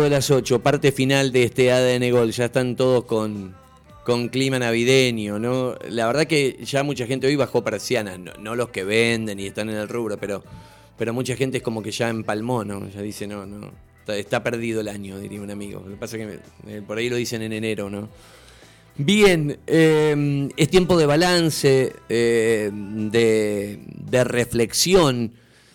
de 0.00 0.10
las 0.10 0.30
8, 0.30 0.62
parte 0.62 0.92
final 0.92 1.32
de 1.32 1.44
este 1.44 1.72
ADN 1.72 2.10
Gol. 2.10 2.30
Ya 2.32 2.46
están 2.46 2.76
todos 2.76 3.04
con, 3.04 3.54
con 4.04 4.28
clima 4.28 4.58
navideño, 4.58 5.38
¿no? 5.38 5.74
La 5.88 6.06
verdad 6.06 6.26
que 6.26 6.58
ya 6.64 6.82
mucha 6.82 7.06
gente 7.06 7.26
hoy 7.26 7.36
bajó 7.36 7.62
persianas, 7.62 8.18
no, 8.18 8.32
no 8.38 8.54
los 8.54 8.70
que 8.70 8.84
venden 8.84 9.38
y 9.40 9.46
están 9.46 9.68
en 9.68 9.76
el 9.76 9.88
rubro, 9.88 10.16
pero, 10.18 10.42
pero 10.96 11.12
mucha 11.12 11.36
gente 11.36 11.58
es 11.58 11.62
como 11.62 11.82
que 11.82 11.90
ya 11.90 12.08
empalmó, 12.08 12.64
¿no? 12.64 12.88
Ya 12.88 13.02
dice, 13.02 13.26
no, 13.26 13.46
no, 13.46 13.70
está, 14.08 14.42
perdido 14.42 14.80
el 14.80 14.88
año, 14.88 15.18
diría 15.18 15.40
un 15.40 15.50
amigo. 15.50 15.82
Lo 15.84 15.90
que 15.90 15.96
pasa 15.96 16.16
es 16.16 16.26
que 16.26 16.76
eh, 16.76 16.82
por 16.86 16.98
ahí 16.98 17.08
lo 17.08 17.16
dicen 17.16 17.42
en 17.42 17.52
enero, 17.52 17.90
¿no? 17.90 18.08
Bien, 18.96 19.58
eh, 19.66 20.48
es 20.56 20.68
tiempo 20.68 20.98
de 20.98 21.06
balance, 21.06 21.92
eh, 22.08 22.70
de, 22.72 23.78
de 23.86 24.24
reflexión 24.24 25.32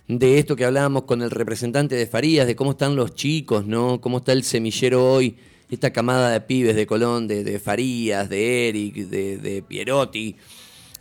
de 0.07 0.39
esto 0.39 0.55
que 0.55 0.65
hablábamos 0.65 1.03
con 1.03 1.21
el 1.21 1.31
representante 1.31 1.95
de 1.95 2.07
Farías, 2.07 2.47
de 2.47 2.55
cómo 2.55 2.71
están 2.71 2.95
los 2.95 3.13
chicos, 3.13 3.65
¿no? 3.65 3.99
Cómo 3.99 4.19
está 4.19 4.31
el 4.31 4.43
semillero 4.43 5.05
hoy, 5.05 5.35
esta 5.69 5.91
camada 5.91 6.29
de 6.31 6.41
pibes 6.41 6.75
de 6.75 6.88
Colón, 6.88 7.27
de, 7.27 7.59
Farías, 7.59 8.29
de 8.29 8.70
Eric, 8.70 8.95
de, 8.95 9.63
Pierotti, 9.67 10.38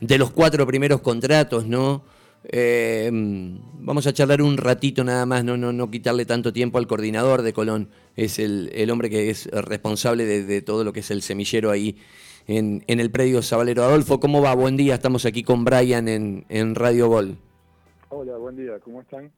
de 0.00 0.19
los 0.19 0.33
cuatro 0.33 0.66
primeros 0.66 1.00
contratos, 1.02 1.66
¿no? 1.66 2.05
Eh, 2.48 3.11
vamos 3.12 4.06
a 4.06 4.12
charlar 4.12 4.42
un 4.42 4.56
ratito 4.56 5.02
nada 5.05 5.25
más, 5.25 5.45
no, 5.45 5.56
no, 5.56 5.73
no 5.73 5.91
quitarle 5.91 6.25
tanto 6.27 6.52
tiempo 6.52 6.78
al 6.78 6.86
coordinador 6.86 7.42
de 7.42 7.52
Colón, 7.52 7.88
es 8.16 8.38
el, 8.38 8.88
hombre 8.91 9.09
que 9.09 9.30
es 9.30 9.47
responsable 9.47 10.27
de, 10.27 10.62
todo 10.62 10.83
lo 10.83 10.92
que 10.92 11.00
es 11.00 11.11
el 11.12 11.23
semillero 11.23 11.70
ahí 11.70 11.97
en, 12.48 12.83
el 12.88 13.11
predio 13.12 13.41
Sabalero. 13.41 13.84
Adolfo, 13.84 14.19
¿cómo 14.19 14.42
va? 14.42 14.55
Buen 14.55 14.77
día, 14.77 14.95
estamos 14.95 15.27
aquí 15.27 15.45
con 15.45 15.64
Brian 15.64 16.09
en, 16.09 16.45
en 16.48 16.75
Radio 16.75 17.09
Gol. 17.09 17.38
Hola, 18.09 18.37
buen 18.37 18.55
día, 18.55 18.78
¿cómo 18.78 19.01
están? 19.01 19.33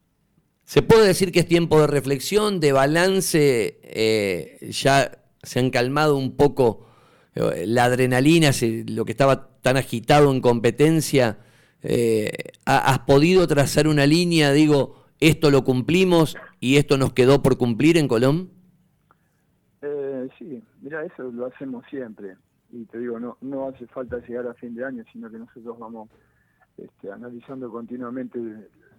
¿Se 0.65 0.83
puede 0.83 1.07
decir 1.07 1.33
que 1.33 1.41
es 1.41 1.47
tiempo 1.47 1.81
de 1.81 1.87
reflexión, 1.87 2.61
de 2.61 2.73
balance? 2.73 3.81
Eh, 3.83 4.59
ya 4.71 5.23
se 5.43 5.59
han 5.59 5.71
calmado 5.71 6.17
un 6.19 6.37
poco 6.37 6.87
eh, 7.35 7.65
la 7.67 7.85
adrenalina, 7.85 8.51
lo 8.89 9.07
que 9.07 9.13
estaba 9.13 9.49
tan 9.63 9.79
agitado 9.79 10.31
en 10.31 10.43
competencia. 10.43 11.39
Eh, 11.83 12.31
¿Has 12.67 12.99
podido 13.01 13.47
trazar 13.47 13.89
una 13.89 14.05
línea, 14.05 14.53
digo, 14.53 15.07
esto 15.19 15.51
lo 15.51 15.65
cumplimos 15.65 16.37
y 16.61 16.77
esto 16.77 16.99
nos 16.99 17.15
quedó 17.15 17.43
por 17.43 17.57
cumplir 17.57 17.97
en 17.97 18.07
Colón? 18.07 18.51
sí, 20.39 20.63
mira, 20.83 21.03
eso 21.05 21.23
lo 21.33 21.47
hacemos 21.47 21.87
siempre. 21.89 22.37
Y 22.71 22.85
te 22.85 22.99
digo, 22.99 23.19
no, 23.19 23.39
no 23.41 23.69
hace 23.69 23.87
falta 23.87 24.19
llegar 24.19 24.47
a 24.47 24.55
fin 24.55 24.75
de 24.75 24.85
año, 24.85 25.03
sino 25.11 25.31
que 25.31 25.39
nosotros 25.39 25.79
vamos 25.79 26.11
este, 26.79 27.11
analizando 27.11 27.71
continuamente 27.71 28.39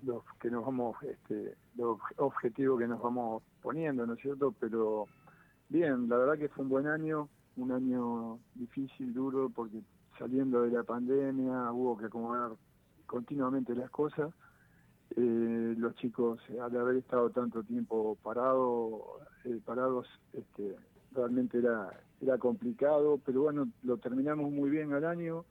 los 0.03 0.23
que 0.39 0.49
nos 0.49 0.66
vamos, 0.66 0.95
este, 1.03 1.55
los 1.75 1.97
objetivos 2.17 2.80
que 2.80 2.88
nos 2.88 3.02
vamos 3.02 3.44
poniendo, 3.61 4.05
¿no 4.05 4.13
es 4.13 4.22
cierto? 4.22 4.53
Pero 4.59 5.05
bien, 5.69 6.09
la 6.09 6.17
verdad 6.17 6.38
que 6.38 6.50
fue 6.50 6.63
un 6.63 6.69
buen 6.69 6.88
año, 6.88 7.30
un 7.57 7.72
año 7.72 8.39
difícil, 8.55 9.13
duro, 9.13 9.50
porque 9.50 9.81
saliendo 10.17 10.63
de 10.63 10.72
la 10.72 10.83
pandemia 10.83 11.72
hubo 11.72 11.97
que 11.97 12.05
acomodar 12.05 12.52
continuamente 13.05 13.75
las 13.75 13.89
cosas. 13.89 14.33
Eh, 15.16 15.75
los 15.77 15.95
chicos, 15.95 16.39
al 16.61 16.77
haber 16.77 16.97
estado 16.97 17.30
tanto 17.31 17.63
tiempo 17.63 18.17
parado, 18.22 19.19
eh, 19.45 19.59
parados, 19.66 20.07
este, 20.33 20.75
realmente 21.13 21.57
era, 21.57 21.89
era 22.22 22.38
complicado, 22.38 23.19
pero 23.25 23.44
bueno, 23.44 23.67
lo 23.83 23.97
terminamos 23.97 24.52
muy 24.52 24.69
bien 24.69 24.94
al 24.94 25.05
año 25.05 25.45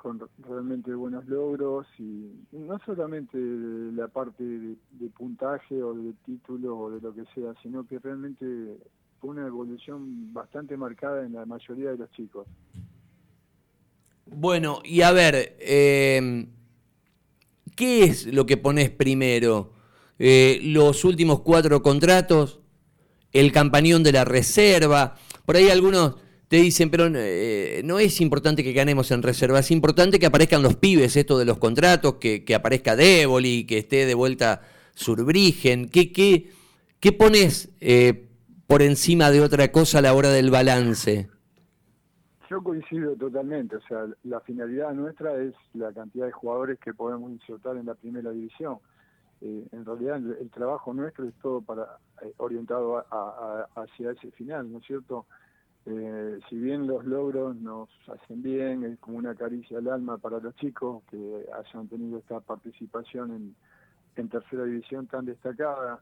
con 0.00 0.18
realmente 0.48 0.94
buenos 0.94 1.26
logros 1.26 1.86
y 1.98 2.30
no 2.52 2.78
solamente 2.86 3.36
la 3.36 4.08
parte 4.08 4.42
de, 4.42 4.76
puntaje 5.10 5.82
o 5.82 5.92
de 5.92 6.14
título 6.24 6.78
o 6.78 6.90
de 6.90 7.02
lo 7.02 7.14
que 7.14 7.24
sea, 7.34 7.52
sino 7.62 7.86
que 7.86 7.98
realmente 7.98 8.46
fue 9.20 9.30
una 9.30 9.46
evolución 9.46 10.32
bastante 10.32 10.78
marcada 10.78 11.26
en 11.26 11.34
la 11.34 11.44
mayoría 11.44 11.90
de 11.90 11.98
los 11.98 12.10
chicos. 12.12 12.46
Bueno, 14.24 14.80
y 14.84 15.02
a 15.02 15.12
ver, 15.12 15.56
eh, 15.60 16.46
¿qué 17.76 18.04
es 18.04 18.26
lo 18.32 18.46
que 18.46 18.56
pones 18.56 18.88
primero? 18.88 19.74
Eh, 20.18 20.60
¿Los 20.62 21.04
últimos 21.04 21.40
cuatro 21.40 21.82
contratos? 21.82 22.60
¿El 23.32 23.52
campañón 23.52 24.02
de 24.02 24.12
la 24.12 24.24
reserva? 24.24 25.16
Por 25.44 25.56
ahí 25.56 25.68
algunos 25.68 26.16
te 26.50 26.56
dicen, 26.56 26.90
pero 26.90 27.06
eh, 27.14 27.80
no 27.84 28.00
es 28.00 28.20
importante 28.20 28.64
que 28.64 28.72
ganemos 28.72 29.12
en 29.12 29.22
reserva, 29.22 29.60
es 29.60 29.70
importante 29.70 30.18
que 30.18 30.26
aparezcan 30.26 30.64
los 30.64 30.74
pibes, 30.74 31.14
esto 31.14 31.38
de 31.38 31.44
los 31.44 31.58
contratos, 31.58 32.14
que, 32.14 32.44
que 32.44 32.56
aparezca 32.56 32.96
Déboli, 32.96 33.64
que 33.68 33.78
esté 33.78 34.04
de 34.04 34.14
vuelta 34.14 34.60
Surbrigen. 34.92 35.88
¿Qué, 35.88 36.10
qué, 36.10 36.50
qué 36.98 37.12
pones 37.12 37.72
eh, 37.80 38.28
por 38.66 38.82
encima 38.82 39.30
de 39.30 39.42
otra 39.42 39.70
cosa 39.70 39.98
a 39.98 40.02
la 40.02 40.12
hora 40.12 40.30
del 40.30 40.50
balance? 40.50 41.30
Yo 42.50 42.60
coincido 42.64 43.14
totalmente, 43.14 43.76
o 43.76 43.82
sea, 43.82 44.06
la 44.24 44.40
finalidad 44.40 44.92
nuestra 44.92 45.40
es 45.40 45.54
la 45.74 45.92
cantidad 45.92 46.26
de 46.26 46.32
jugadores 46.32 46.80
que 46.80 46.92
podemos 46.92 47.30
insertar 47.30 47.76
en 47.76 47.86
la 47.86 47.94
primera 47.94 48.32
división. 48.32 48.78
Eh, 49.40 49.68
en 49.70 49.84
realidad 49.84 50.16
el, 50.16 50.50
trabajo 50.50 50.92
nuestro 50.94 51.28
es 51.28 51.34
todo 51.40 51.60
para 51.60 51.98
orientado 52.38 53.06
hacia 53.76 54.10
ese 54.10 54.32
final, 54.32 54.72
¿no 54.72 54.78
es 54.78 54.86
cierto? 54.88 55.26
Eh, 55.86 56.38
si 56.48 56.56
bien 56.56 56.86
los 56.86 57.04
logros 57.06 57.56
nos 57.56 57.88
hacen 58.08 58.42
bien, 58.42 58.84
es 58.84 58.98
como 58.98 59.18
una 59.18 59.34
caricia 59.34 59.78
al 59.78 59.88
alma 59.88 60.18
para 60.18 60.38
los 60.38 60.54
chicos 60.56 61.02
que 61.10 61.46
hayan 61.54 61.88
tenido 61.88 62.18
esta 62.18 62.40
participación 62.40 63.54
en, 64.16 64.28
tercera 64.28 64.64
división 64.64 65.06
tan 65.06 65.24
destacada, 65.24 65.98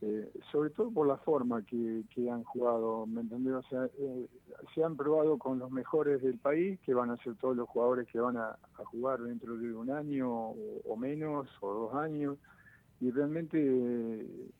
eh, 0.00 0.30
sobre 0.52 0.70
todo 0.70 0.92
por 0.92 1.08
la 1.08 1.16
forma 1.16 1.62
que, 1.62 2.04
han 2.30 2.44
jugado, 2.44 3.06
¿me 3.06 3.22
entendés? 3.22 3.54
O 3.54 3.62
sea, 3.64 3.86
eh, 3.98 4.28
se 4.72 4.84
han 4.84 4.96
probado 4.96 5.36
con 5.36 5.58
los 5.58 5.72
mejores 5.72 6.22
del 6.22 6.38
país, 6.38 6.78
que 6.86 6.94
van 6.94 7.10
a 7.10 7.16
ser 7.24 7.34
todos 7.34 7.56
los 7.56 7.68
jugadores 7.68 8.06
que 8.06 8.20
van 8.20 8.36
a, 8.36 8.56
jugar 8.84 9.20
dentro 9.20 9.56
de 9.56 9.74
un 9.74 9.90
año 9.90 10.30
o 10.30 10.96
menos, 10.96 11.48
o 11.60 11.74
dos 11.74 11.94
años, 11.94 12.38
y 13.00 13.10
realmente 13.10 13.58
eh, 13.60 14.50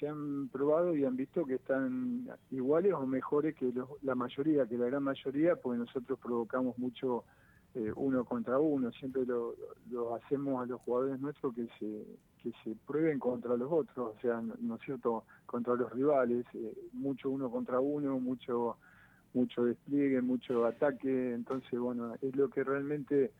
se 0.00 0.08
han 0.08 0.48
probado 0.48 0.96
y 0.96 1.04
han 1.04 1.16
visto 1.16 1.44
que 1.44 1.54
están 1.56 2.26
iguales 2.50 2.94
o 2.94 3.06
mejores 3.06 3.54
que 3.54 3.72
la 4.02 4.14
mayoría, 4.14 4.66
que 4.66 4.78
la 4.78 4.86
gran 4.86 5.02
mayoría, 5.02 5.56
porque 5.56 5.78
nosotros 5.78 6.18
provocamos 6.18 6.78
mucho 6.78 7.24
eh, 7.74 7.92
uno 7.96 8.24
contra 8.24 8.58
uno, 8.58 8.90
siempre 8.92 9.24
lo, 9.26 9.54
hacemos 10.14 10.62
a 10.62 10.66
los 10.66 10.80
jugadores 10.82 11.20
nuestros 11.20 11.54
que 11.54 11.66
se, 11.78 12.04
que 12.42 12.52
se 12.64 12.76
prueben 12.86 13.18
contra 13.18 13.56
los 13.56 13.70
otros, 13.70 14.16
o 14.16 14.20
sea, 14.20 14.40
¿no, 14.40 14.76
es 14.76 14.82
cierto?, 14.82 15.24
contra 15.44 15.74
los 15.74 15.92
rivales, 15.92 16.46
eh, 16.54 16.74
mucho 16.92 17.30
uno 17.30 17.50
contra 17.50 17.78
uno, 17.80 18.18
mucho 18.18 18.76
mucho 19.34 19.64
despliegue, 19.64 20.20
mucho 20.20 20.66
ataque, 20.66 21.32
entonces, 21.32 21.78
bueno, 21.78 22.14
es 22.20 22.36
lo 22.36 22.50
que 22.50 22.64
realmente 22.64 23.32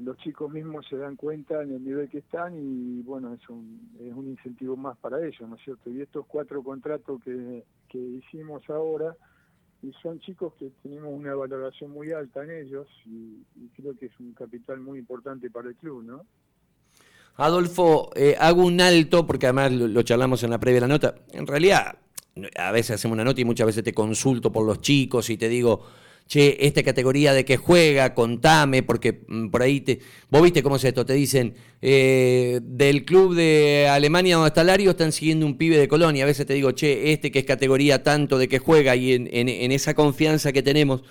los 0.00 0.16
chicos 0.18 0.50
mismos 0.50 0.86
se 0.88 0.96
dan 0.96 1.16
cuenta 1.16 1.62
en 1.62 1.72
el 1.72 1.84
nivel 1.84 2.08
que 2.08 2.18
están 2.18 2.54
y 2.56 3.02
bueno, 3.02 3.32
es 3.34 3.48
un, 3.48 3.90
es 4.00 4.12
un 4.12 4.28
incentivo 4.28 4.76
más 4.76 4.96
para 4.98 5.24
ellos, 5.24 5.48
¿no 5.48 5.56
es 5.56 5.62
cierto? 5.64 5.90
Y 5.90 6.02
estos 6.02 6.26
cuatro 6.26 6.62
contratos 6.62 7.22
que, 7.22 7.64
que 7.88 7.98
hicimos 7.98 8.68
ahora, 8.68 9.16
y 9.82 9.92
son 10.02 10.18
chicos 10.20 10.52
que 10.58 10.70
tenemos 10.82 11.12
una 11.12 11.34
valoración 11.34 11.90
muy 11.90 12.12
alta 12.12 12.42
en 12.42 12.50
ellos 12.50 12.86
y, 13.06 13.38
creo 13.76 13.96
que 13.96 14.06
es 14.06 14.12
un 14.18 14.32
capital 14.32 14.80
muy 14.80 14.98
importante 14.98 15.50
para 15.50 15.68
el 15.68 15.76
club, 15.76 16.02
¿no? 16.02 16.26
Adolfo, 17.36 18.10
eh, 18.16 18.34
hago 18.38 18.64
un 18.64 18.80
alto, 18.80 19.24
porque 19.24 19.46
además 19.46 19.70
lo, 19.70 20.02
charlamos 20.02 20.42
en 20.42 20.50
la 20.50 20.58
previa 20.58 20.80
de 20.80 20.80
la 20.80 20.88
nota. 20.88 21.14
En 21.30 21.46
realidad, 21.46 21.96
a 22.56 22.72
veces 22.72 22.96
hacemos 22.96 23.14
una 23.14 23.22
nota 23.22 23.40
y 23.40 23.44
muchas 23.44 23.68
veces 23.68 23.84
te 23.84 23.94
consulto 23.94 24.50
por 24.50 24.66
los 24.66 24.80
chicos 24.80 25.30
y 25.30 25.36
te 25.38 25.48
digo, 25.48 25.84
che, 26.28 26.58
esta 26.60 26.82
categoría 26.82 27.32
de 27.32 27.44
que 27.44 27.56
juega, 27.56 28.14
contame, 28.14 28.82
porque 28.82 29.22
mm, 29.26 29.48
por 29.48 29.62
ahí 29.62 29.80
te. 29.80 30.00
Vos 30.30 30.42
viste 30.42 30.62
cómo 30.62 30.76
es 30.76 30.84
esto, 30.84 31.04
te 31.04 31.14
dicen, 31.14 31.54
eh, 31.80 32.60
del 32.62 33.04
club 33.04 33.34
de 33.34 33.88
Alemania 33.90 34.36
donde 34.36 34.48
está 34.48 34.62
Lario 34.62 34.90
están 34.90 35.10
siguiendo 35.10 35.46
un 35.46 35.56
pibe 35.56 35.78
de 35.78 35.88
Colonia. 35.88 36.24
A 36.24 36.26
veces 36.26 36.46
te 36.46 36.54
digo, 36.54 36.72
che, 36.72 37.12
este 37.12 37.32
que 37.32 37.40
es 37.40 37.44
categoría 37.46 38.02
tanto 38.02 38.38
de 38.38 38.46
que 38.46 38.58
juega, 38.58 38.94
y 38.94 39.14
en, 39.14 39.72
esa 39.72 39.94
confianza 39.94 40.52
que 40.52 40.62
tenemos, 40.62 41.02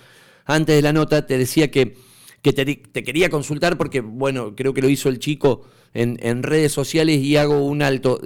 antes 0.46 0.76
de 0.76 0.82
la 0.82 0.92
nota, 0.92 1.26
te 1.26 1.36
decía 1.36 1.70
que, 1.70 1.96
que 2.40 2.52
te, 2.52 3.02
quería 3.02 3.28
consultar 3.28 3.76
porque, 3.76 4.00
bueno, 4.00 4.54
creo 4.54 4.72
que 4.72 4.82
lo 4.82 4.88
hizo 4.88 5.08
el 5.08 5.18
chico 5.18 5.66
en, 5.94 6.42
redes 6.44 6.70
sociales 6.72 7.18
y 7.18 7.36
hago 7.36 7.66
un 7.66 7.82
alto. 7.82 8.20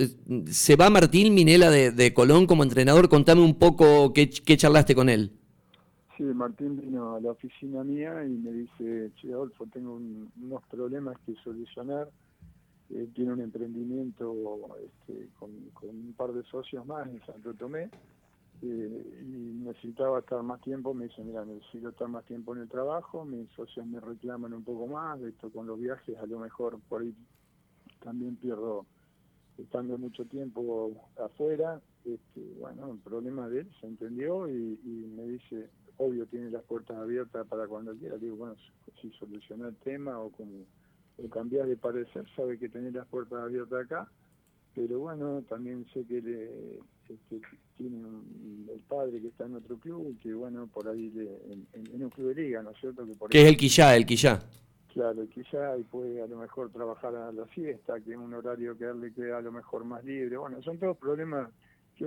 ¿Se 0.51 0.77
va 0.77 0.91
Martín 0.91 1.35
Minela 1.35 1.71
de, 1.71 2.15
Colón 2.15 2.47
como 2.47 2.63
entrenador? 2.65 3.09
Contame 3.09 3.41
un 3.41 3.55
poco 3.55 4.13
qué 4.13 4.57
charlaste 4.59 4.95
con 4.95 5.09
él. 5.09 5.33
Sí, 6.17 6.25
Martín 6.25 6.77
vino 6.77 7.15
a 7.15 7.21
la 7.21 7.31
oficina 7.31 7.83
mía 7.85 8.25
y 8.25 8.31
me 8.31 8.53
dice, 8.53 9.13
che, 9.17 9.33
Adolfo, 9.33 9.67
tengo 9.67 9.95
unos 9.95 10.63
problemas 10.71 11.19
que 11.25 11.35
solucionar. 11.37 12.11
Tiene 13.15 13.33
un 13.33 13.41
emprendimiento 13.41 14.77
este, 14.85 15.29
con, 15.39 15.51
un 15.51 16.15
par 16.15 16.33
de 16.33 16.43
socios 16.43 16.85
más 16.85 17.09
en 17.09 17.25
Santo 17.25 17.55
Tomé 17.55 17.89
eh, 18.61 19.23
y 19.23 19.65
necesitaba 19.65 20.19
estar 20.19 20.43
más 20.43 20.61
tiempo. 20.61 20.93
Me 20.93 21.07
dice, 21.07 21.25
mira, 21.25 21.43
necesito 21.47 21.89
estar 21.89 22.09
más 22.09 22.27
tiempo 22.27 22.55
en 22.55 22.63
el 22.63 22.69
trabajo, 22.69 23.25
mis 23.25 23.49
socios 23.53 23.87
me 23.87 23.99
reclaman 23.99 24.53
un 24.53 24.63
poco 24.63 24.87
más, 24.87 25.19
esto 25.23 25.51
con 25.51 25.67
los 25.67 25.81
viajes 25.81 26.19
a 26.19 26.27
lo 26.27 26.39
mejor 26.41 26.79
por 26.91 27.01
ahí 27.01 27.15
también 28.05 28.37
pierdo 28.37 28.85
estando 29.57 29.97
mucho 29.97 30.27
tiempo 30.27 30.93
afuera 31.19 31.81
este, 32.05 32.41
bueno, 32.59 32.93
el 32.93 32.99
problema 32.99 33.49
de 33.49 33.61
él 33.61 33.71
se 33.81 33.87
entendió 33.87 34.49
y, 34.49 34.79
me 35.17 35.25
dice, 35.25 35.71
obvio, 35.99 36.27
tiene 36.27 36.51
las 36.51 36.63
puertas 36.63 36.97
abiertas 36.97 37.47
para 37.47 37.67
cuando 37.67 37.95
quiera. 37.95 38.17
Digo, 38.17 38.37
bueno, 38.37 38.57
si 39.01 39.11
soluciona 39.13 39.69
el 39.69 39.77
tema 39.77 40.19
o 40.19 40.31
como 40.31 40.67
o 41.19 41.29
cambiar 41.29 41.67
de 41.67 41.77
parecer, 41.77 42.25
sabe 42.35 42.59
que 42.59 42.69
tiene 42.69 42.91
las 42.91 43.07
puertas 43.07 43.39
abiertas 43.41 43.85
acá. 43.85 44.09
Pero 44.75 45.01
bueno, 45.01 45.43
también 45.49 45.87
sé 45.93 46.05
que 46.07 46.23
le, 46.23 46.79
este, 47.09 47.41
tiene 47.77 48.09
el 48.73 48.81
padre 48.89 49.21
que 49.21 49.29
está 49.29 49.45
en 49.45 49.57
otro 49.57 49.77
club 49.77 50.09
y 50.11 50.15
que 50.17 50.33
bueno, 50.33 50.67
por 50.67 50.89
ahí 50.89 51.11
le, 51.11 51.29
en, 51.75 52.03
un 52.03 52.09
club 52.09 52.35
de 52.35 52.43
liga, 52.43 52.63
¿no 52.63 52.71
es 52.71 52.79
cierto? 52.79 53.05
Que 53.05 53.13
¿Qué 53.29 53.43
es 53.43 53.49
el 53.49 53.57
Quillá, 53.57 53.95
el 53.97 54.07
Quillá? 54.07 54.41
Claro, 54.93 55.27
quizá 55.29 55.79
y 55.79 55.85
puede 55.85 56.21
a 56.21 56.27
lo 56.27 56.37
mejor 56.37 56.71
trabajar 56.71 57.15
a 57.17 57.33
la 57.33 57.47
fiesta, 57.47 57.99
que 58.01 58.13
es 58.13 58.17
un 58.17 58.35
horario 58.35 58.77
que 58.77 58.85
a 58.85 58.91
él 58.91 59.01
le 59.01 59.13
queda 59.13 59.39
a 59.39 59.41
lo 59.41 59.51
mejor 59.51 59.85
más 59.85 60.05
libre. 60.05 60.37
Bueno, 60.37 60.63
son 60.63 60.79
todos 60.79 60.99
problemas 60.99 61.49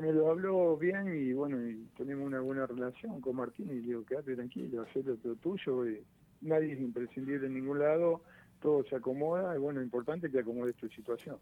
me 0.02 0.12
lo 0.12 0.30
habló 0.30 0.78
bien 0.78 1.08
y 1.16 1.34
bueno, 1.34 1.58
y 1.68 1.88
tenemos 1.98 2.26
una 2.28 2.40
buena 2.42 2.66
relación 2.66 3.22
con 3.22 3.36
Martín 3.36 3.68
y 3.70 3.76
le 3.76 3.88
digo, 3.88 4.06
quédate 4.06 4.36
tranquilo, 4.36 4.84
haz 4.84 5.06
lo 5.06 5.36
tuyo, 5.36 5.90
y 5.90 6.02
nadie 6.42 6.74
es 6.74 6.80
imprescindible 6.80 7.48
en 7.48 7.54
ningún 7.54 7.80
lado, 7.80 8.22
todo 8.62 8.84
se 8.90 8.96
acomoda 8.96 9.56
y 9.56 9.60
bueno, 9.60 9.82
importante 9.82 10.30
que 10.30 10.40
acomode 10.40 10.74
tu 10.74 10.90
situación. 10.90 11.38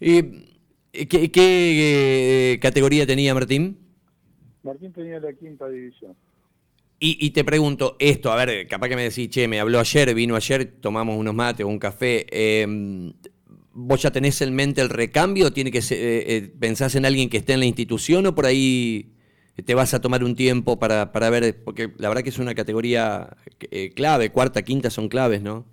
¿Y 0.00 0.22
qué, 1.06 1.30
qué 1.30 2.52
eh, 2.52 2.58
categoría 2.60 3.06
tenía 3.06 3.34
Martín? 3.34 3.78
Martín 4.62 4.92
tenía 4.92 5.20
la 5.20 5.32
quinta 5.32 5.68
división. 5.68 6.16
Y, 6.98 7.30
te 7.30 7.44
pregunto 7.44 7.96
esto, 7.98 8.32
a 8.32 8.42
ver, 8.42 8.66
capaz 8.66 8.88
que 8.88 8.96
me 8.96 9.02
decís, 9.02 9.28
che, 9.28 9.46
me 9.46 9.60
habló 9.60 9.78
ayer, 9.78 10.14
vino 10.14 10.34
ayer, 10.34 10.64
tomamos 10.80 11.18
unos 11.18 11.34
mates 11.34 11.66
o 11.66 11.68
un 11.68 11.78
café. 11.78 12.24
Em, 12.30 13.12
¿Vos 13.78 14.00
ya 14.00 14.10
tenés 14.10 14.40
en 14.40 14.54
mente 14.54 14.80
el 14.80 14.88
recambio? 14.88 15.52
¿Tiene 15.52 15.70
que 15.70 15.82
ser, 15.82 15.98
eh, 15.98 16.36
eh, 16.36 16.54
¿Pensás 16.58 16.94
en 16.94 17.04
alguien 17.04 17.28
que 17.28 17.36
esté 17.36 17.52
en 17.52 17.60
la 17.60 17.66
institución 17.66 18.24
o 18.24 18.34
por 18.34 18.46
ahí 18.46 19.12
te 19.66 19.74
vas 19.74 19.92
a 19.92 20.00
tomar 20.00 20.24
un 20.24 20.34
tiempo 20.34 20.78
para, 20.78 21.12
para 21.12 21.28
ver? 21.28 21.62
Porque 21.62 21.92
la 21.98 22.08
verdad 22.08 22.22
que 22.22 22.30
es 22.30 22.38
una 22.38 22.54
categoría 22.54 23.36
eh, 23.70 23.92
clave, 23.92 24.32
cuarta, 24.32 24.62
quinta 24.62 24.88
son 24.88 25.10
claves, 25.10 25.42
¿no? 25.42 25.66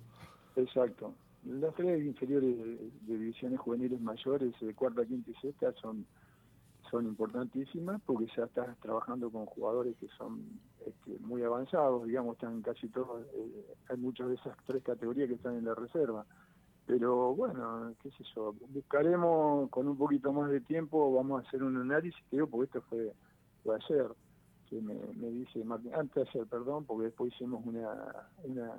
Exacto. 0.54 1.14
Las 1.46 1.74
tres 1.76 2.04
inferiores 2.04 2.54
de, 2.58 2.90
divisiones 3.06 3.58
juveniles 3.58 3.98
mayores, 4.02 4.52
de 4.60 4.74
cuarta, 4.74 5.02
quinta 5.06 5.30
y 5.30 5.34
sexta, 5.40 5.72
son 5.80 6.04
son 6.90 7.06
importantísimas 7.06 8.00
porque 8.04 8.26
ya 8.36 8.44
estás 8.44 8.78
trabajando 8.80 9.30
con 9.30 9.46
jugadores 9.46 9.96
que 9.98 10.06
son 10.18 10.42
este, 10.86 11.18
muy 11.20 11.42
avanzados, 11.42 12.06
digamos, 12.06 12.34
están 12.34 12.60
casi 12.60 12.86
todos, 12.88 13.22
eh, 13.34 13.64
hay 13.88 13.96
muchos 13.96 14.28
de 14.28 14.34
esas 14.34 14.56
tres 14.66 14.82
categorías 14.82 15.26
que 15.26 15.34
están 15.34 15.56
en 15.56 15.64
la 15.64 15.74
reserva. 15.74 16.24
Pero 16.86 17.34
bueno, 17.34 17.94
qué 18.02 18.10
sé 18.10 18.24
yo, 18.34 18.54
buscaremos 18.68 19.70
con 19.70 19.88
un 19.88 19.96
poquito 19.96 20.32
más 20.32 20.50
de 20.50 20.60
tiempo, 20.60 21.14
vamos 21.14 21.42
a 21.42 21.48
hacer 21.48 21.62
un 21.62 21.78
análisis, 21.78 22.22
digo, 22.30 22.46
porque 22.46 22.66
esto 22.66 22.82
fue, 22.90 23.12
fue 23.62 23.76
ayer, 23.76 24.08
que 24.68 24.80
me, 24.82 24.94
dice 25.30 25.64
Martín, 25.64 25.94
antes 25.94 26.14
de 26.14 26.30
ayer, 26.30 26.46
perdón, 26.46 26.84
porque 26.84 27.04
después 27.06 27.32
hicimos 27.32 27.64
una, 27.64 27.88
una 28.42 28.70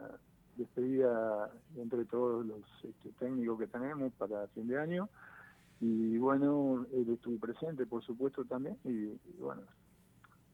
despedida 0.55 1.51
entre 1.77 2.05
todos 2.05 2.45
los 2.45 2.61
este, 2.83 3.09
técnicos 3.17 3.59
que 3.59 3.67
tenemos 3.67 4.13
para 4.13 4.47
fin 4.49 4.67
de 4.67 4.77
año, 4.79 5.09
y 5.81 6.19
bueno, 6.19 6.85
él 6.93 7.09
estuvo 7.09 7.39
presente, 7.39 7.87
por 7.87 8.03
supuesto, 8.03 8.45
también, 8.45 8.77
y, 8.83 9.17
bueno, 9.39 9.63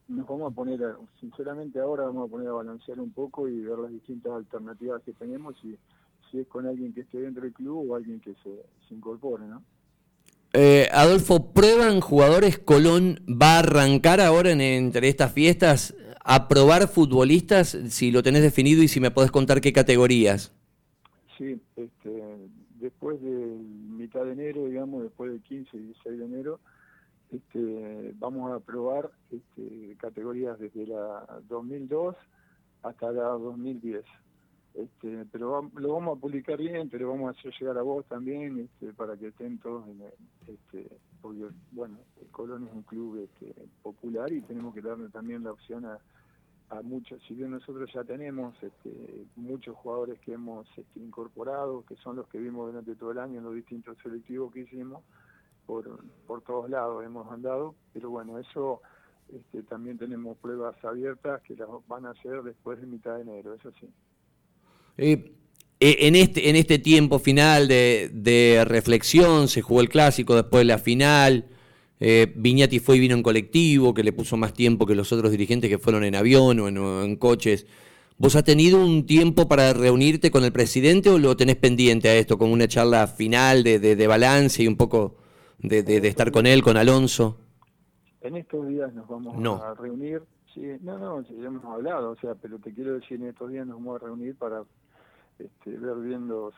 nos 0.08 0.26
vamos 0.26 0.54
a 0.54 0.56
poner, 0.56 0.80
sinceramente 1.20 1.82
ahora 1.82 2.06
vamos 2.06 2.30
a 2.30 2.32
poner 2.32 2.48
a 2.48 2.54
balancear 2.54 3.00
un 3.02 3.12
poco 3.12 3.50
y 3.50 3.60
ver 3.60 3.78
las 3.78 3.92
distintas 3.92 4.32
alternativas 4.32 5.02
que 5.04 5.12
tenemos 5.14 5.56
y 5.66 5.78
si 6.32 6.40
es 6.40 6.48
con 6.48 6.66
alguien 6.66 6.94
que 6.94 7.02
esté 7.02 7.20
dentro 7.20 7.44
del 7.44 7.54
club 7.54 7.92
o 7.92 7.96
alguien 7.96 8.20
que 8.20 8.34
se, 8.44 8.94
incorpore, 8.94 9.46
¿no? 9.46 9.64
Eh, 10.54 10.90
Adolfo, 10.92 11.54
¿prueban 11.54 12.02
jugadores 12.02 12.60
Colón? 12.60 13.22
¿Va 13.28 13.56
a 13.56 13.60
arrancar 13.60 14.20
ahora 14.20 14.52
en, 14.52 14.60
entre 14.60 15.08
estas 15.08 15.32
fiestas 15.32 15.96
a 16.24 16.48
probar 16.48 16.88
futbolistas? 16.90 17.70
Si 17.90 18.12
lo 18.12 18.22
tenés 18.22 18.42
definido 18.42 18.84
y 18.84 18.90
si 18.90 19.00
me 19.00 19.12
podés 19.12 19.32
contar 19.32 19.62
qué 19.62 19.72
categorías. 19.72 20.54
Sí, 21.38 21.60
este, 21.78 22.50
después 22.80 23.22
de 23.22 23.30
mitad 23.30 24.26
de 24.26 24.34
enero, 24.34 24.66
digamos, 24.66 25.04
después 25.04 25.32
del 25.32 25.42
15 25.42 25.78
y 25.78 25.80
16 25.80 26.20
de 26.20 26.26
enero, 26.26 26.60
este, 27.32 28.14
vamos 28.20 28.52
a 28.52 28.60
probar 28.60 29.10
este, 29.32 29.96
categorías 29.98 30.60
desde 30.60 30.86
la 30.86 31.40
2002 31.48 32.16
hasta 32.84 33.12
la 33.12 33.24
2010. 33.24 34.04
Este, 34.74 35.26
pero 35.32 35.70
lo 35.76 35.94
vamos 35.94 36.18
a 36.18 36.22
publicar 36.22 36.58
bien, 36.58 36.90
pero 36.90 37.10
vamos 37.10 37.28
a 37.28 37.40
hacer 37.40 37.54
llegar 37.60 37.78
a 37.78 37.82
vos 37.82 38.06
también 38.06 38.60
este, 38.60 38.94
para 38.94 39.18
que 39.18 39.28
estén 39.28 39.58
todos 39.60 39.86
en 39.90 40.02
este, 40.48 40.88
porque 41.22 41.48
bueno, 41.72 41.98
el 42.22 42.28
Colón 42.30 42.68
es 42.68 42.74
un 42.74 42.84
club 42.84 43.18
este, 43.18 43.54
popular 43.84 44.32
y 44.32 44.42
tenemos 44.42 44.74
que 44.74 44.82
darle 44.82 45.10
también 45.10 45.44
la 45.44 45.52
opción 45.52 45.86
a, 45.86 46.00
a 46.70 46.82
muchos, 46.84 47.22
si 47.28 47.34
bien 47.34 47.52
nosotros 47.52 47.92
ya 47.94 48.06
tenemos 48.06 48.56
este, 48.64 49.26
muchos 49.36 49.76
jugadores 49.76 50.18
que 50.20 50.34
hemos 50.34 50.66
este, 50.78 51.02
incorporado, 51.02 51.84
que 51.86 51.98
son 51.98 52.16
los 52.16 52.28
que 52.30 52.40
vimos 52.40 52.68
durante 52.68 52.96
todo 52.96 53.12
el 53.12 53.20
año 53.20 53.40
en 53.40 53.44
los 53.44 53.56
distintos 53.56 53.98
selectivos 54.02 54.54
que 54.54 54.62
hicimos, 54.62 55.04
por, 55.66 56.02
por 56.26 56.42
todos 56.44 56.70
lados 56.70 57.04
hemos 57.04 57.30
andado, 57.30 57.76
pero 57.94 58.10
bueno, 58.10 58.40
eso 58.40 58.82
este, 59.34 59.64
también 59.64 59.98
tenemos 59.98 60.38
pruebas 60.38 60.82
abiertas 60.84 61.42
que 61.42 61.58
las 61.58 61.68
van 61.88 62.06
a 62.06 62.12
hacer 62.12 62.42
después 62.42 62.80
de 62.80 62.88
mitad 62.88 63.16
de 63.16 63.22
enero, 63.24 63.54
eso 63.54 63.72
sí. 63.80 63.90
Eh, 64.98 65.32
eh, 65.80 65.98
en, 66.02 66.16
este, 66.16 66.50
en 66.50 66.56
este 66.56 66.80
tiempo 66.80 67.20
final 67.20 67.68
de, 67.68 68.12
de 68.14 68.64
reflexión, 68.66 69.48
se 69.48 69.62
jugó 69.62 69.82
el 69.82 69.90
clásico, 69.90 70.36
después 70.36 70.66
la 70.66 70.78
final, 70.78 71.46
eh, 72.04 72.34
Viñati 72.36 72.80
fue 72.80 72.98
y 72.98 73.00
vino 73.00 73.16
en 73.16 73.22
colectivo, 73.22 73.94
que 73.94 74.04
le 74.04 74.12
puso 74.12 74.36
más 74.36 74.54
tiempo 74.54 74.88
que 74.88 74.96
los 74.96 75.12
otros 75.12 75.32
dirigentes 75.32 75.70
que 75.70 75.78
fueron 75.78 76.04
en 76.04 76.16
avión 76.16 76.60
o 76.60 76.68
en, 77.04 77.16
coches. 77.16 77.68
¿Vos 78.18 78.36
has 78.36 78.44
tenido 78.44 78.84
un 78.84 79.06
tiempo 79.06 79.48
para 79.48 79.72
reunirte 79.74 80.32
con 80.32 80.44
el 80.44 80.52
presidente 80.52 81.10
o 81.10 81.20
lo 81.20 81.38
tenés 81.38 81.58
pendiente 81.58 82.10
a 82.10 82.16
esto, 82.16 82.40
como 82.40 82.54
una 82.54 82.68
charla 82.68 83.08
final 83.08 83.64
de, 83.64 83.80
de, 83.80 84.08
balance 84.08 84.64
y 84.64 84.68
un 84.68 84.78
poco 84.78 85.16
de, 85.60 85.84
de, 85.84 86.08
estar 86.08 86.32
con 86.32 86.48
él, 86.48 86.64
con 86.64 86.76
Alonso? 86.76 87.38
En 88.22 88.36
estos 88.36 88.68
días 88.68 88.94
nos 88.94 89.08
vamos 89.08 89.62
a 89.62 89.74
reunir. 89.74 90.24
Sí, 90.54 90.78
no, 90.82 90.98
no, 90.98 91.22
ya 91.22 91.48
hemos 91.48 91.64
hablado, 91.66 92.12
o 92.12 92.16
sea, 92.18 92.36
pero 92.36 92.60
te 92.60 92.74
quiero 92.74 92.94
decir, 92.94 93.22
en 93.22 93.30
estos 93.30 93.50
días 93.50 93.66
nos 93.66 93.78
vamos 93.78 94.02
a 94.02 94.06
reunir 94.06 94.36
para 94.36 94.64
este, 95.40 95.78
ver 95.78 95.96
bien 95.96 96.28
los, 96.28 96.54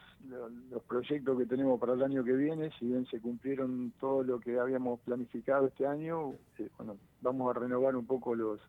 los 0.69 0.83
proyectos 0.83 1.37
que 1.37 1.45
tenemos 1.45 1.79
para 1.79 1.93
el 1.93 2.03
año 2.03 2.23
que 2.23 2.33
viene, 2.33 2.71
si 2.79 2.87
bien 2.87 3.05
se 3.05 3.21
cumplieron 3.21 3.93
todo 3.99 4.23
lo 4.23 4.39
que 4.39 4.59
habíamos 4.59 4.99
planificado 5.01 5.67
este 5.67 5.85
año, 5.85 6.33
eh, 6.57 6.69
bueno, 6.77 6.97
vamos 7.21 7.55
a 7.55 7.59
renovar 7.59 7.95
un 7.95 8.05
poco 8.05 8.35
los 8.35 8.59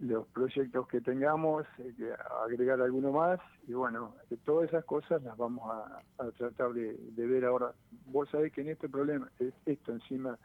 los 0.00 0.26
proyectos 0.28 0.88
que 0.88 1.00
tengamos, 1.00 1.64
eh, 1.78 1.94
agregar 2.44 2.80
alguno 2.80 3.12
más 3.12 3.40
y 3.66 3.72
bueno, 3.72 4.14
todas 4.44 4.68
esas 4.68 4.84
cosas 4.84 5.22
las 5.22 5.36
vamos 5.36 5.70
a, 6.18 6.30
tratar 6.32 6.72
de, 6.72 6.96
ver 7.16 7.44
ahora. 7.44 7.72
Vos 8.06 8.28
sabés 8.30 8.52
que 8.52 8.62
en 8.62 8.70
este 8.70 8.88
problema, 8.88 9.30
esto 9.66 9.92
encima, 9.92 10.38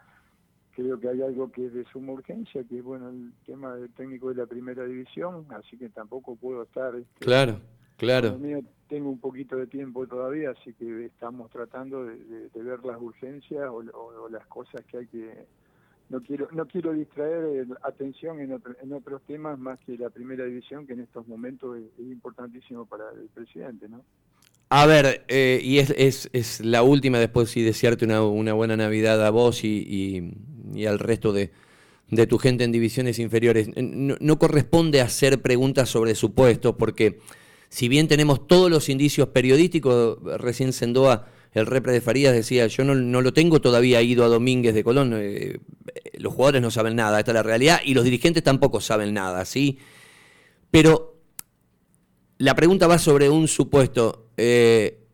creo 0.81 0.99
que 0.99 1.09
hay 1.09 1.21
algo 1.21 1.51
que 1.51 1.65
es 1.65 1.73
de 1.73 1.85
suma 1.85 2.13
urgencia, 2.13 2.63
que 2.63 2.77
es 2.79 2.83
bueno 2.83 3.09
el 3.09 3.33
tema 3.45 3.75
del 3.75 3.89
técnico 3.91 4.29
de 4.29 4.35
la 4.35 4.45
primera 4.45 4.85
división, 4.85 5.45
así 5.49 5.77
que 5.77 5.89
tampoco 5.89 6.35
puedo 6.35 6.63
estar... 6.63 6.95
Este, 6.95 7.19
claro 7.19 7.59
Claro. 7.99 8.39
tengo 8.87 9.09
un 9.09 9.19
poquito 9.19 9.57
de 9.57 9.67
tiempo 9.67 10.07
todavía, 10.07 10.51
así 10.51 10.73
que 10.73 11.05
estamos 11.05 11.51
tratando 11.51 12.05
de, 12.05 12.49
ver 12.55 12.83
las 12.85 12.99
urgencias 12.99 13.69
o, 13.69 14.29
las 14.29 14.47
cosas 14.47 14.85
que 14.85 14.99
hay 14.99 15.07
que... 15.07 15.45
No 16.07 16.21
quiero 16.21 16.47
no 16.51 16.65
quiero 16.65 16.93
distraer 16.93 17.67
atención 17.83 18.39
en, 18.39 18.59
en 18.81 18.93
otros 18.93 19.21
temas 19.23 19.59
más 19.59 19.79
que 19.81 19.97
la 19.97 20.09
primera 20.09 20.45
división, 20.45 20.87
que 20.87 20.93
en 20.93 21.01
estos 21.01 21.27
momentos 21.27 21.77
es, 21.77 21.99
importantísimo 21.99 22.85
para 22.85 23.11
el 23.11 23.27
presidente, 23.27 23.89
¿no? 23.89 24.01
A 24.69 24.85
ver, 24.85 25.25
eh, 25.27 25.59
y 25.63 25.79
es, 25.79 25.93
es, 25.97 26.29
es, 26.31 26.59
la 26.59 26.83
última, 26.83 27.19
después 27.19 27.49
sí 27.49 27.63
desearte 27.63 28.05
una, 28.05 28.23
una 28.23 28.53
buena 28.53 28.77
Navidad 28.77 29.25
a 29.25 29.31
vos 29.31 29.63
y, 29.63 30.31
y, 30.75 30.85
al 30.85 30.99
resto 30.99 31.33
de, 31.33 31.51
de, 32.09 32.27
tu 32.27 32.37
gente 32.37 32.63
en 32.65 32.71
divisiones 32.71 33.17
inferiores. 33.17 33.69
No, 33.75 34.15
no 34.19 34.37
corresponde 34.37 35.01
hacer 35.01 35.41
preguntas 35.41 35.89
sobre 35.89 36.13
su 36.13 36.35
puesto, 36.35 36.77
porque 36.77 37.19
si 37.69 37.87
bien 37.87 38.07
tenemos 38.07 38.47
todos 38.47 38.69
los 38.69 38.89
indicios 38.89 39.29
periodísticos, 39.29 40.19
recién 40.39 40.71
Sendoa, 40.71 41.27
el 41.53 41.65
repre 41.65 41.93
de 41.93 42.01
Farías, 42.01 42.33
decía, 42.33 42.67
yo 42.67 42.83
no, 42.83 42.93
lo 42.93 43.33
tengo 43.33 43.59
todavía 43.61 44.01
ido 44.03 44.23
a 44.23 44.27
Domínguez 44.27 44.75
de 44.75 44.83
Colón, 44.83 45.13
eh, 45.15 45.59
los 46.13 46.33
jugadores 46.33 46.61
no 46.61 46.69
saben 46.69 46.95
nada, 46.95 47.17
esta 47.19 47.31
es 47.31 47.35
la 47.35 47.43
realidad, 47.43 47.79
y 47.83 47.95
los 47.95 48.03
dirigentes 48.03 48.43
tampoco 48.43 48.81
saben 48.81 49.15
nada, 49.15 49.45
¿sí? 49.45 49.79
Pero 50.69 51.18
la 52.39 52.55
pregunta 52.55 52.87
va 52.87 52.97
sobre 52.97 53.29
un 53.29 53.47
supuesto. 53.47 54.25
Eh, 54.37 55.05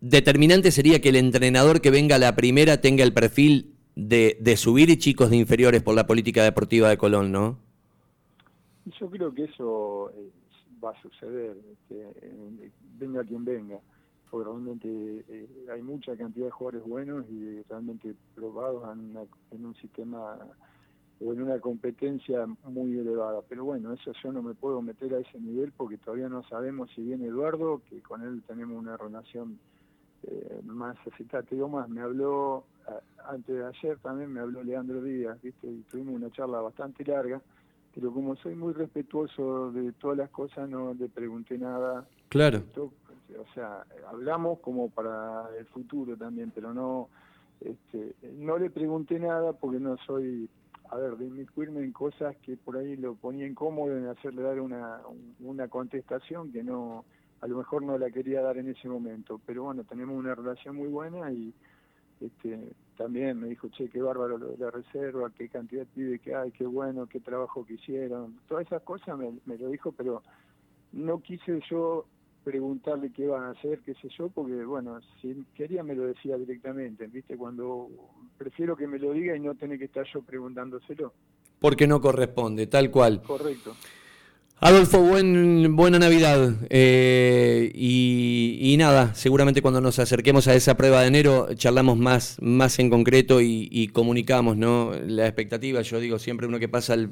determinante 0.00 0.70
sería 0.70 1.00
que 1.00 1.10
el 1.10 1.16
entrenador 1.16 1.82
que 1.82 1.90
venga 1.90 2.16
a 2.16 2.18
la 2.18 2.34
primera 2.34 2.80
tenga 2.80 3.04
el 3.04 3.12
perfil 3.12 3.74
de, 3.94 4.38
de 4.40 4.56
subir 4.56 4.96
chicos 4.98 5.28
de 5.28 5.36
inferiores 5.36 5.82
por 5.82 5.94
la 5.94 6.06
política 6.06 6.42
deportiva 6.42 6.88
de 6.88 6.96
Colón, 6.96 7.30
¿no? 7.30 7.58
Yo 8.98 9.10
creo 9.10 9.34
que 9.34 9.44
eso... 9.44 10.10
Eh, 10.16 10.30
va 10.84 10.90
a 10.90 11.02
suceder, 11.02 11.56
que 11.88 12.06
venga 12.98 13.24
quien 13.24 13.44
venga. 13.44 13.78
porque 14.30 14.50
realmente 14.50 15.24
eh, 15.28 15.48
hay 15.72 15.82
mucha 15.82 16.16
cantidad 16.16 16.46
de 16.46 16.50
jugadores 16.50 16.86
buenos 16.86 17.24
y 17.30 17.62
realmente 17.68 18.14
probados 18.34 18.84
en, 19.52 19.64
un 19.64 19.74
sistema 19.76 20.36
o 21.20 21.32
en 21.32 21.42
una 21.42 21.58
competencia 21.60 22.46
muy 22.64 22.98
elevada. 22.98 23.40
Pero 23.48 23.64
bueno, 23.64 23.92
eso 23.92 24.12
yo 24.22 24.32
no 24.32 24.42
me 24.42 24.54
puedo 24.54 24.82
meter 24.82 25.14
a 25.14 25.18
ese 25.18 25.38
nivel 25.40 25.72
porque 25.76 25.98
todavía 25.98 26.28
no 26.28 26.42
sabemos 26.44 26.90
si 26.94 27.02
viene 27.02 27.26
Eduardo, 27.26 27.82
que 27.88 28.00
con 28.00 28.22
él 28.22 28.42
tenemos 28.46 28.76
una 28.76 28.96
relación 28.96 29.58
eh, 30.24 30.60
más 30.64 30.96
aceptada. 31.06 31.42
Te 31.42 31.54
digo 31.54 31.68
más, 31.68 31.88
me 31.88 32.00
habló, 32.00 32.64
antes 33.28 33.56
de 33.56 33.64
ayer 33.64 33.98
también 33.98 34.32
me 34.32 34.40
habló 34.40 34.62
Leandro 34.62 35.02
Díaz, 35.02 35.40
¿viste? 35.42 35.66
y 35.66 35.82
tuvimos 35.90 36.14
una 36.14 36.30
charla 36.30 36.60
bastante 36.60 37.04
larga, 37.04 37.40
pero 37.94 38.12
como 38.12 38.36
soy 38.36 38.54
muy 38.54 38.72
respetuoso 38.72 39.70
de 39.72 39.92
todas 39.92 40.18
las 40.18 40.30
cosas, 40.30 40.68
no 40.68 40.94
le 40.94 41.08
pregunté 41.08 41.58
nada. 41.58 42.06
Claro 42.28 42.62
o 43.38 43.54
sea, 43.54 43.84
hablamos 44.08 44.60
como 44.60 44.90
para 44.90 45.48
el 45.58 45.66
futuro 45.66 46.16
también, 46.16 46.52
pero 46.54 46.74
no, 46.74 47.08
este, 47.60 48.14
no 48.38 48.58
le 48.58 48.70
pregunté 48.70 49.18
nada 49.18 49.52
porque 49.52 49.80
no 49.80 49.96
soy, 50.06 50.48
a 50.94 50.96
ver, 50.96 51.16
de 51.16 51.26
inmiscuirme 51.26 51.82
en 51.82 51.90
cosas 51.90 52.36
que 52.36 52.56
por 52.56 52.76
ahí 52.76 52.94
lo 52.94 53.16
ponía 53.16 53.48
incómodo 53.48 53.98
en 53.98 54.06
hacerle 54.06 54.42
dar 54.42 54.60
una, 54.60 55.00
una 55.40 55.66
contestación 55.66 56.52
que 56.52 56.62
no, 56.62 57.04
a 57.40 57.48
lo 57.48 57.58
mejor 57.58 57.82
no 57.82 57.98
la 57.98 58.12
quería 58.12 58.42
dar 58.42 58.58
en 58.58 58.68
ese 58.68 58.88
momento, 58.88 59.40
pero 59.44 59.64
bueno, 59.64 59.82
tenemos 59.82 60.16
una 60.16 60.36
relación 60.36 60.76
muy 60.76 60.86
buena 60.86 61.32
y 61.32 61.52
este, 62.20 62.60
también 62.96 63.40
me 63.40 63.48
dijo, 63.48 63.68
che, 63.70 63.88
qué 63.88 64.00
bárbaro 64.00 64.38
lo 64.38 64.46
de 64.50 64.56
la 64.56 64.70
reserva, 64.70 65.32
qué 65.36 65.48
cantidad 65.48 65.80
de 65.82 65.86
pibes 65.86 66.20
que 66.20 66.32
hay, 66.32 66.52
qué 66.52 66.64
bueno, 66.64 67.06
qué 67.06 67.18
trabajo 67.18 67.66
que 67.66 67.74
hicieron, 67.74 68.38
todas 68.46 68.64
esas 68.64 68.82
cosas 68.82 69.18
me, 69.18 69.32
me 69.46 69.58
lo 69.58 69.70
dijo, 69.70 69.90
pero 69.90 70.22
no 70.92 71.20
quise 71.22 71.58
yo 71.68 72.06
preguntarle 72.44 73.10
qué 73.10 73.26
van 73.26 73.44
a 73.44 73.50
hacer, 73.50 73.80
qué 73.84 73.94
sé 73.94 74.08
yo, 74.16 74.28
porque 74.28 74.64
bueno, 74.64 75.00
si 75.20 75.44
quería 75.56 75.82
me 75.82 75.94
lo 75.94 76.06
decía 76.06 76.36
directamente, 76.36 77.06
¿viste? 77.06 77.36
Cuando 77.36 77.88
prefiero 78.36 78.76
que 78.76 78.86
me 78.86 78.98
lo 78.98 79.12
diga 79.12 79.34
y 79.36 79.40
no 79.40 79.54
tener 79.54 79.78
que 79.78 79.86
estar 79.86 80.06
yo 80.12 80.22
preguntándoselo. 80.22 81.12
Porque 81.58 81.86
no 81.86 82.00
corresponde, 82.00 82.66
tal 82.66 82.90
cual. 82.90 83.22
Correcto. 83.22 83.74
Adolfo, 84.60 85.00
buen, 85.00 85.74
buena 85.74 85.98
Navidad. 85.98 86.54
Eh, 86.70 87.72
y, 87.74 88.74
nada, 88.78 89.14
seguramente 89.14 89.62
cuando 89.62 89.80
nos 89.80 89.98
acerquemos 89.98 90.46
a 90.46 90.54
esa 90.54 90.76
prueba 90.76 91.00
de 91.00 91.08
enero 91.08 91.48
charlamos 91.54 91.98
más, 91.98 92.36
más 92.40 92.78
en 92.78 92.90
concreto 92.90 93.40
y, 93.40 93.68
y 93.70 93.88
comunicamos 93.88 94.56
¿no? 94.56 94.92
la 95.06 95.26
expectativa. 95.26 95.82
Yo 95.82 95.98
digo 96.00 96.18
siempre 96.18 96.46
uno 96.46 96.58
que 96.58 96.68
pasa 96.68 96.94
el 96.94 97.10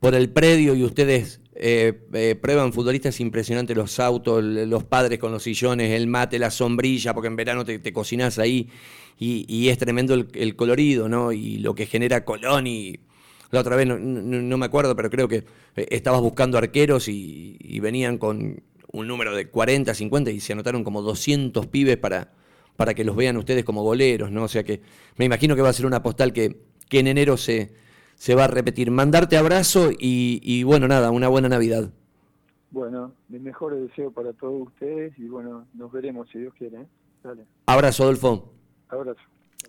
por 0.00 0.14
el 0.14 0.30
predio 0.30 0.74
y 0.74 0.82
ustedes 0.82 1.40
eh, 1.62 1.92
eh, 2.14 2.36
prueban 2.40 2.72
futbolistas 2.72 3.20
impresionantes, 3.20 3.76
los 3.76 4.00
autos, 4.00 4.42
los 4.42 4.82
padres 4.84 5.18
con 5.18 5.30
los 5.30 5.42
sillones, 5.42 5.90
el 5.90 6.06
mate, 6.06 6.38
la 6.38 6.50
sombrilla, 6.50 7.12
porque 7.12 7.26
en 7.26 7.36
verano 7.36 7.66
te, 7.66 7.92
cocinás 7.92 8.38
ahí 8.38 8.70
y, 9.18 9.68
es 9.68 9.76
tremendo 9.76 10.14
el, 10.14 10.56
colorido, 10.56 11.10
¿no? 11.10 11.32
Y 11.32 11.58
lo 11.58 11.74
que 11.74 11.84
genera 11.84 12.24
Colón 12.24 12.66
y 12.66 13.00
la 13.50 13.60
otra 13.60 13.76
vez, 13.76 13.86
no, 13.86 14.56
me 14.56 14.64
acuerdo, 14.64 14.96
pero 14.96 15.10
creo 15.10 15.28
que 15.28 15.44
eh, 15.76 15.86
estabas 15.90 16.22
buscando 16.22 16.56
arqueros 16.56 17.08
y, 17.08 17.78
venían 17.82 18.16
con 18.16 18.62
un 18.90 19.06
número 19.06 19.36
de 19.36 19.50
40, 19.50 19.92
50 19.92 20.30
y 20.30 20.40
se 20.40 20.54
anotaron 20.54 20.82
como 20.82 21.02
200 21.02 21.66
pibes 21.66 21.98
para, 21.98 22.32
para 22.76 22.94
que 22.94 23.04
los 23.04 23.16
vean 23.16 23.36
ustedes 23.36 23.64
como 23.64 23.82
goleros, 23.82 24.30
¿no? 24.30 24.44
O 24.44 24.48
sea 24.48 24.64
que 24.64 24.80
me 25.16 25.26
imagino 25.26 25.54
que 25.54 25.60
va 25.60 25.68
a 25.68 25.74
ser 25.74 25.84
una 25.84 26.02
postal 26.02 26.32
que, 26.32 26.56
que 26.88 27.00
en 27.00 27.08
enero 27.08 27.36
se 27.36 27.70
se 28.20 28.34
va 28.34 28.44
a 28.44 28.48
repetir. 28.48 28.90
Mandarte 28.90 29.38
abrazo 29.38 29.88
y, 29.98 30.62
bueno, 30.64 30.86
nada, 30.86 31.10
una 31.10 31.28
buena 31.28 31.48
Navidad. 31.48 31.90
Bueno, 32.70 33.14
mis 33.30 33.40
mejores 33.40 33.80
deseos 33.80 34.12
para 34.12 34.34
todos 34.34 34.68
ustedes 34.68 35.18
y 35.18 35.26
bueno, 35.26 35.66
nos 35.72 35.90
veremos 35.90 36.28
si 36.30 36.38
Dios 36.38 36.52
quiere. 36.52 36.82
¿eh? 36.82 36.86
Dale. 37.24 37.46
Abrazo, 37.64 38.02
Adolfo. 38.02 38.52
Abrazo. 38.90 39.20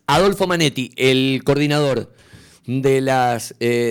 Adolfo 0.06 0.48
Manetti, 0.48 0.92
el 0.98 1.44
coordinador 1.46 2.12
de 2.68 3.00
las... 3.00 3.56
Eh, 3.62 3.90